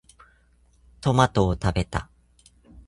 [0.99, 2.09] トマトを食べた。